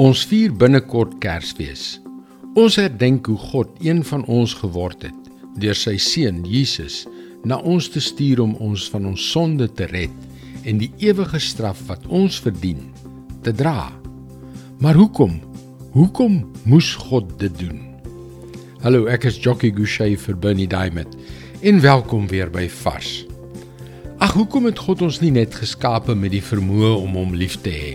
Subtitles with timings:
[0.00, 1.98] Ons vier binnekort Kersfees.
[2.56, 5.26] Ons herdenk hoe God een van ons geword het
[5.60, 7.02] deur sy seun Jesus
[7.44, 11.82] na ons te stuur om ons van ons sonde te red en die ewige straf
[11.90, 12.86] wat ons verdien
[13.44, 13.90] te dra.
[14.80, 15.34] Maar hoekom?
[15.92, 17.82] Hoekom moes God dit doen?
[18.80, 21.12] Hallo, ek is Jockey Gouchee vir Bernie Diamond.
[21.60, 23.26] En welkom weer by Vars.
[24.16, 27.74] Ag, hoekom het God ons nie net geskape met die vermoë om hom lief te
[27.74, 27.92] hê,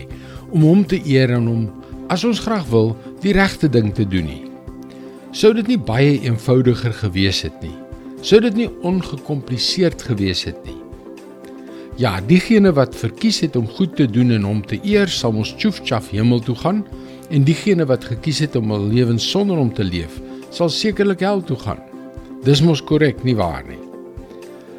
[0.54, 1.66] om hom te eer en om
[2.08, 4.42] as ons graag wil, die regte ding te doen nie?
[5.36, 7.74] Sou dit nie baie eenvoudiger gewees het nie?
[8.24, 10.78] Sou dit nie ongekompliseerd gewees het nie?
[11.96, 15.54] Ja, diegene wat verkies het om goed te doen en hom te eer, sal mos
[15.56, 16.82] tjoefchaf hemel toe gaan,
[17.32, 21.42] en diegene wat gekies het om 'n lewe sonder hom te leef, sal sekerlik hel
[21.42, 21.80] toe gaan.
[22.44, 23.80] Dis mos korrek, nie waar nie?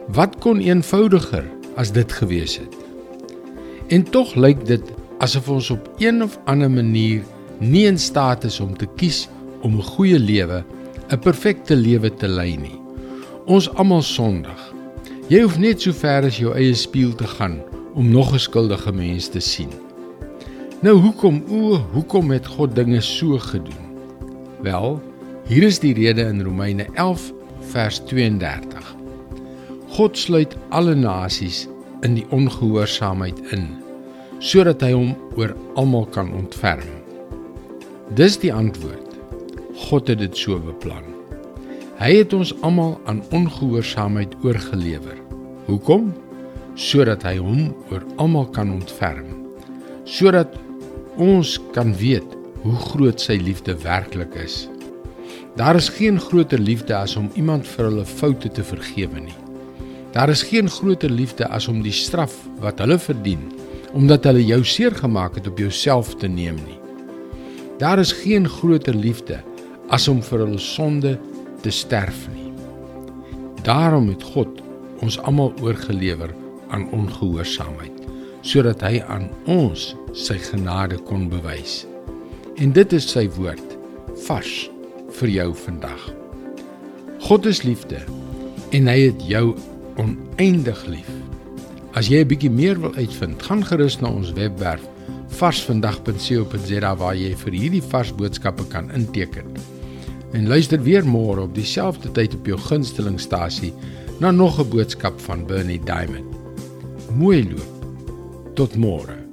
[0.07, 2.76] Wat kon eenvoudiger as dit gewees het?
[3.88, 4.84] En tog lyk dit
[5.17, 7.23] asof ons op een of ander manier
[7.59, 9.27] nie in staat is om te kies
[9.62, 10.63] om 'n goeie lewe,
[11.10, 12.79] 'n perfekte lewe te lei nie.
[13.45, 14.73] Ons almal sondig.
[15.27, 17.62] Jy hoef net so ver as jou eie spieël te gaan
[17.93, 19.70] om nog 'n skuldige mens te sien.
[20.82, 23.88] Nou hoekom o, hoekom het God dinge so gedoen?
[24.62, 25.01] Wel,
[25.45, 28.95] hier is die rede in Romeine 11 vers 32.
[29.88, 31.68] God sluit alle nasies
[32.01, 33.87] in die ongehoorsaamheid in
[34.40, 36.85] sodat hy hom oor almal kan ontferm.
[38.18, 39.04] Dis die antwoord.
[39.88, 41.05] God het dit so beplan.
[41.98, 45.18] Hy het ons almal aan ongehoorsaamheid oorgelewer.
[45.66, 46.12] Hoekom?
[46.77, 49.34] Sodat hy hom oor almal kan ontferm.
[50.05, 50.54] Sodat
[51.18, 54.68] ons kan weet hoe groot sy liefde werklik is.
[55.57, 59.38] Daar is geen groter liefde as om iemand vir hulle foute te vergewe nie.
[60.13, 63.41] Daar is geen groter liefde as om die straf wat hulle verdien,
[63.98, 66.78] omdat hulle jou seer gemaak het op jouself te neem nie.
[67.81, 69.39] Daar is geen groter liefde
[69.89, 71.16] as om vir hulle sonde
[71.66, 72.51] te sterf nie.
[73.66, 74.61] Daarom het God
[75.01, 76.29] ons almal oorgelewer
[76.69, 78.05] aan ongehoorsaamheid,
[78.45, 81.85] sodat hy aan ons sy genade kon bewys.
[82.61, 83.77] En dit is sy woord
[84.27, 84.55] vars
[85.19, 86.09] vir jou vandag.
[87.25, 88.03] God is liefde
[88.77, 89.45] en hy het jou
[89.97, 91.16] oneindig lief.
[91.97, 94.84] As jy 'n bietjie meer wil uitvind, gaan gerus na ons webwerf
[95.40, 99.50] varsvandag.co.za waar jy vir hierdie vars boodskappe kan inteken.
[100.38, 103.74] En luister weer môre op dieselfde tyd op jou gunstelingstasie
[104.19, 106.30] na nog 'n boodskap van Bernie Diamond.
[107.18, 107.74] Mooi loop.
[108.53, 109.26] Tot môre.